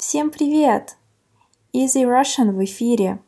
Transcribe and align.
Всем 0.00 0.30
привет! 0.30 0.96
Easy 1.74 2.04
Russian 2.04 2.52
в 2.52 2.64
эфире. 2.64 3.18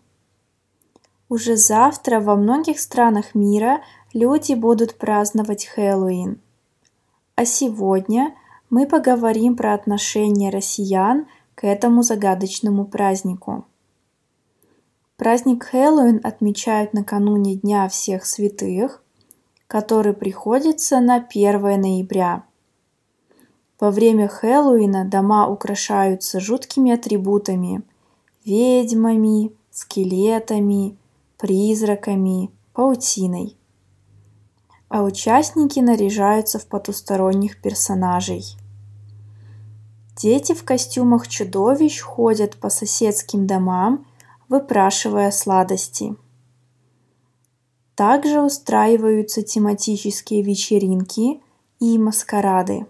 Уже 1.28 1.56
завтра 1.56 2.20
во 2.20 2.36
многих 2.36 2.78
странах 2.78 3.34
мира 3.34 3.82
люди 4.12 4.54
будут 4.54 4.96
праздновать 4.96 5.66
Хэллоуин. 5.66 6.40
А 7.34 7.44
сегодня 7.44 8.36
мы 8.70 8.86
поговорим 8.86 9.56
про 9.56 9.74
отношение 9.74 10.50
россиян 10.50 11.26
к 11.56 11.66
этому 11.66 12.04
загадочному 12.04 12.84
празднику. 12.84 13.64
Праздник 15.16 15.64
Хэллоуин 15.64 16.20
отмечают 16.22 16.92
накануне 16.94 17.56
Дня 17.56 17.88
всех 17.88 18.24
святых, 18.24 19.02
который 19.66 20.12
приходится 20.12 21.00
на 21.00 21.16
1 21.16 21.80
ноября– 21.80 22.44
во 23.80 23.90
время 23.90 24.28
Хэллоуина 24.28 25.04
дома 25.04 25.48
украшаются 25.48 26.38
жуткими 26.38 26.92
атрибутами– 26.92 27.82
ведьмами, 28.44 29.52
скелетами, 29.70 30.96
призраками, 31.38 32.50
паутиной. 32.72 33.56
А 34.88 35.02
участники 35.02 35.78
наряжаются 35.78 36.58
в 36.58 36.66
потусторонних 36.66 37.60
персонажей. 37.60 38.44
Дети 40.16 40.52
в 40.52 40.64
костюмах 40.64 41.28
чудовищ 41.28 42.00
ходят 42.00 42.56
по 42.56 42.68
соседским 42.68 43.46
домам, 43.46 44.06
выпрашивая 44.48 45.30
сладости. 45.30 46.16
Также 47.94 48.40
устраиваются 48.40 49.42
тематические 49.42 50.42
вечеринки 50.42 51.40
и 51.78 51.98
маскарады. 51.98 52.86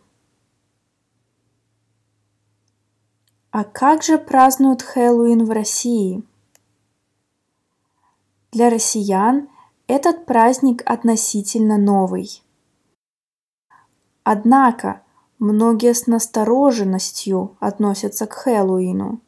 А 3.52 3.64
как 3.64 4.04
же 4.04 4.16
празднуют 4.16 4.80
Хэллоуин 4.80 5.44
в 5.44 5.50
России? 5.50 6.22
Для 8.52 8.70
россиян 8.70 9.48
этот 9.88 10.24
праздник 10.24 10.82
относительно 10.86 11.76
новый. 11.76 12.44
Однако 14.22 15.02
многие 15.40 15.94
с 15.94 16.06
настороженностью 16.06 17.56
относятся 17.58 18.28
к 18.28 18.34
Хэллоуину, 18.34 19.20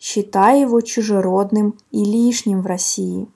считая 0.00 0.62
его 0.62 0.80
чужеродным 0.80 1.78
и 1.92 2.04
лишним 2.04 2.60
в 2.60 2.66
России. 2.66 3.28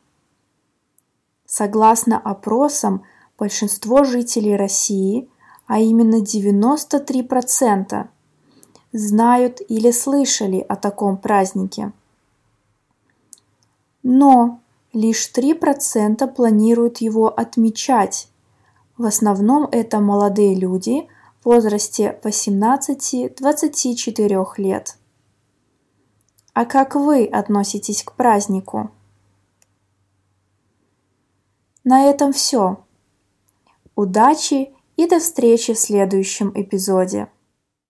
Согласно 1.47 2.19
опросам, 2.19 3.05
большинство 3.39 4.03
жителей 4.03 4.57
России, 4.57 5.31
а 5.69 5.79
именно 5.79 6.21
93%, 6.21 8.09
знают 8.93 9.61
или 9.69 9.91
слышали 9.91 10.65
о 10.69 10.77
таком 10.77 11.17
празднике. 11.17 11.93
Но 14.03 14.61
лишь 14.93 15.31
3% 15.31 16.27
планируют 16.33 16.99
его 16.99 17.29
отмечать. 17.29 18.29
В 18.97 19.05
основном 19.05 19.69
это 19.71 20.01
молодые 20.01 20.55
люди 20.55 21.07
в 21.43 21.47
возрасте 21.47 22.19
18-24 22.23 24.47
лет. 24.57 24.97
А 26.53 26.65
как 26.65 26.95
вы 26.95 27.27
относитесь 27.27 28.03
к 28.03 28.15
празднику? 28.15 28.91
На 31.85 32.05
этом 32.05 32.33
все. 32.33 32.83
Удачи 33.95 34.73
и 34.97 35.07
до 35.07 35.21
встречи 35.21 35.75
в 35.75 35.79
следующем 35.79 36.51
эпизоде. 36.55 37.29